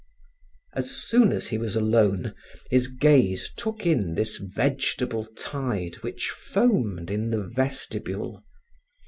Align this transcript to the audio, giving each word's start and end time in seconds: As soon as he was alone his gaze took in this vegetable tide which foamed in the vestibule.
As 0.73 0.89
soon 0.89 1.31
as 1.31 1.49
he 1.49 1.59
was 1.59 1.75
alone 1.75 2.33
his 2.71 2.87
gaze 2.87 3.51
took 3.55 3.85
in 3.85 4.15
this 4.15 4.37
vegetable 4.37 5.27
tide 5.37 5.97
which 6.01 6.31
foamed 6.31 7.11
in 7.11 7.29
the 7.29 7.43
vestibule. 7.47 8.43